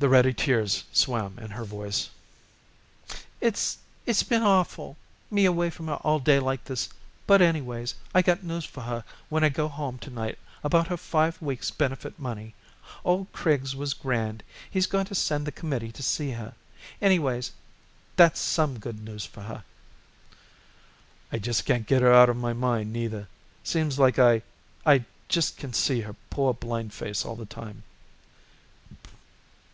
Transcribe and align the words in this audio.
The 0.00 0.08
ready 0.08 0.32
tears 0.32 0.84
swam 0.92 1.40
in 1.40 1.50
her 1.50 1.64
voice. 1.64 2.08
"It's 3.40 3.78
it's 4.06 4.22
been 4.22 4.42
awful 4.44 4.96
me 5.28 5.44
away 5.44 5.70
from 5.70 5.88
her 5.88 5.96
all 6.04 6.20
day 6.20 6.38
like 6.38 6.62
this. 6.66 6.88
But, 7.26 7.42
anyways, 7.42 7.96
I 8.14 8.22
got 8.22 8.44
news 8.44 8.64
for 8.64 8.82
her 8.82 9.02
when 9.28 9.42
I 9.42 9.48
go 9.48 9.66
home 9.66 9.98
to 9.98 10.08
night 10.10 10.38
about 10.62 10.86
her 10.86 10.96
five 10.96 11.42
weeks' 11.42 11.72
benefit 11.72 12.16
money. 12.16 12.54
Old 13.04 13.32
Criggs 13.32 13.74
was 13.74 13.92
grand. 13.92 14.44
He's 14.70 14.86
going 14.86 15.06
to 15.06 15.16
send 15.16 15.48
the 15.48 15.58
committee 15.58 15.90
to 15.90 16.02
see 16.04 16.30
her. 16.30 16.54
Anyways, 17.02 17.50
that's 18.14 18.38
some 18.38 18.78
good 18.78 19.02
news 19.02 19.24
for 19.26 19.40
her." 19.42 19.64
"I 21.32 21.38
just 21.40 21.64
can't 21.66 21.88
get 21.88 22.02
her 22.02 22.12
out 22.12 22.30
of 22.30 22.36
my 22.36 22.52
mind, 22.52 22.92
neither. 22.92 23.26
Seems 23.64 23.98
like 23.98 24.16
I 24.16 24.42
I 24.86 25.04
just 25.28 25.56
can 25.56 25.72
see 25.72 26.02
her 26.02 26.14
poor 26.30 26.54
blind 26.54 26.92
face 26.94 27.24
all 27.24 27.34
the 27.34 27.44
time." 27.46 27.82